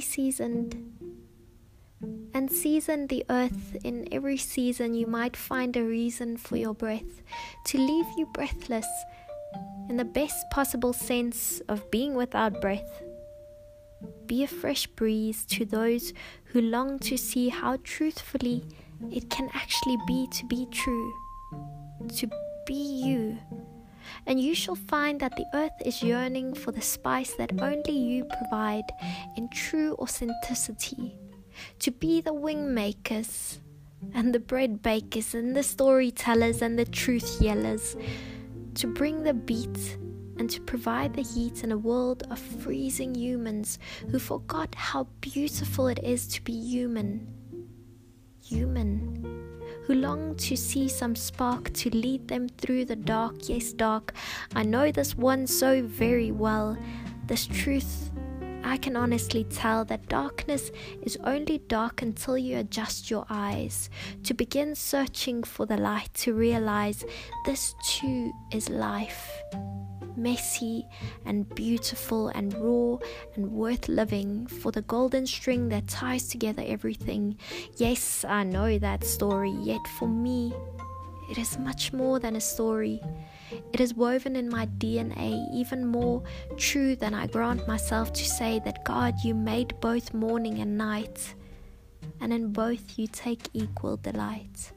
seasoned. 0.00 0.76
And 2.34 2.50
season 2.50 3.06
the 3.06 3.24
earth 3.30 3.76
in 3.84 4.08
every 4.10 4.36
season, 4.36 4.94
you 4.94 5.06
might 5.06 5.36
find 5.36 5.76
a 5.76 5.84
reason 5.84 6.36
for 6.36 6.56
your 6.56 6.74
breath 6.74 7.22
to 7.66 7.78
leave 7.78 8.06
you 8.16 8.26
breathless 8.26 8.86
in 9.88 9.96
the 9.96 10.04
best 10.04 10.48
possible 10.50 10.92
sense 10.92 11.60
of 11.68 11.90
being 11.90 12.14
without 12.14 12.60
breath. 12.60 13.02
Be 14.26 14.42
a 14.42 14.48
fresh 14.48 14.86
breeze 14.86 15.44
to 15.46 15.64
those 15.64 16.12
who 16.46 16.60
long 16.60 16.98
to 17.00 17.16
see 17.16 17.48
how 17.48 17.78
truthfully 17.84 18.64
it 19.10 19.30
can 19.30 19.50
actually 19.52 19.98
be 20.06 20.26
to 20.32 20.46
be 20.46 20.66
true, 20.70 21.12
to 22.16 22.28
be 22.66 22.74
you. 22.74 23.38
And 24.26 24.40
you 24.40 24.54
shall 24.54 24.76
find 24.76 25.20
that 25.20 25.36
the 25.36 25.46
earth 25.54 25.72
is 25.84 26.02
yearning 26.02 26.54
for 26.54 26.72
the 26.72 26.80
spice 26.80 27.34
that 27.34 27.60
only 27.60 27.96
you 27.96 28.24
provide 28.24 28.84
in 29.36 29.48
true 29.48 29.94
authenticity, 29.98 31.16
to 31.80 31.90
be 31.90 32.20
the 32.20 32.32
wing 32.32 32.72
makers 32.72 33.60
and 34.14 34.34
the 34.34 34.40
bread 34.40 34.82
bakers 34.82 35.34
and 35.34 35.54
the 35.54 35.62
storytellers 35.62 36.62
and 36.62 36.78
the 36.78 36.84
truth 36.84 37.38
yellers, 37.40 38.00
to 38.74 38.86
bring 38.86 39.22
the 39.22 39.34
beat 39.34 39.98
and 40.38 40.48
to 40.50 40.60
provide 40.62 41.14
the 41.14 41.22
heat 41.22 41.62
in 41.62 41.72
a 41.72 41.78
world 41.78 42.22
of 42.30 42.38
freezing 42.38 43.14
humans 43.14 43.78
who 44.10 44.18
forgot 44.18 44.74
how 44.74 45.04
beautiful 45.20 45.88
it 45.88 46.02
is 46.02 46.26
to 46.26 46.42
be 46.42 46.52
human. 46.52 47.28
Human. 48.42 49.21
Who 49.92 49.98
long 49.98 50.36
to 50.36 50.56
see 50.56 50.88
some 50.88 51.14
spark 51.14 51.70
to 51.74 51.90
lead 51.90 52.26
them 52.28 52.48
through 52.48 52.86
the 52.86 52.96
dark, 52.96 53.46
yes, 53.50 53.74
dark. 53.74 54.14
I 54.54 54.62
know 54.62 54.90
this 54.90 55.14
one 55.14 55.46
so 55.46 55.82
very 55.82 56.32
well. 56.32 56.78
This 57.26 57.46
truth 57.46 58.10
I 58.64 58.78
can 58.78 58.96
honestly 58.96 59.44
tell 59.44 59.84
that 59.84 60.08
darkness 60.08 60.70
is 61.02 61.18
only 61.24 61.58
dark 61.58 62.00
until 62.00 62.38
you 62.38 62.56
adjust 62.56 63.10
your 63.10 63.26
eyes 63.28 63.90
to 64.24 64.32
begin 64.32 64.74
searching 64.74 65.42
for 65.42 65.66
the 65.66 65.76
light 65.76 66.08
to 66.24 66.32
realize 66.32 67.04
this 67.44 67.74
too 67.84 68.32
is 68.50 68.70
life 68.70 69.28
messy 70.16 70.86
and 71.24 71.48
beautiful 71.54 72.28
and 72.28 72.54
raw 72.54 72.98
and 73.34 73.50
worth 73.52 73.88
living 73.88 74.46
for 74.46 74.72
the 74.72 74.82
golden 74.82 75.26
string 75.26 75.68
that 75.70 75.88
ties 75.88 76.28
together 76.28 76.62
everything. 76.66 77.36
Yes, 77.76 78.24
I 78.24 78.44
know 78.44 78.78
that 78.78 79.04
story, 79.04 79.50
yet 79.62 79.86
for 79.98 80.08
me, 80.08 80.54
it 81.30 81.38
is 81.38 81.58
much 81.58 81.92
more 81.92 82.18
than 82.18 82.36
a 82.36 82.40
story. 82.40 83.00
It 83.72 83.80
is 83.80 83.94
woven 83.94 84.36
in 84.36 84.48
my 84.48 84.66
DNA, 84.66 85.46
even 85.52 85.86
more 85.86 86.22
true 86.56 86.96
than 86.96 87.14
I 87.14 87.26
grant 87.26 87.66
myself 87.66 88.12
to 88.12 88.24
say 88.24 88.60
that 88.64 88.84
God, 88.84 89.14
you 89.24 89.34
made 89.34 89.80
both 89.80 90.14
morning 90.14 90.58
and 90.58 90.76
night, 90.76 91.34
and 92.20 92.32
in 92.32 92.52
both 92.52 92.98
you 92.98 93.06
take 93.06 93.48
equal 93.54 93.96
delight. 93.96 94.72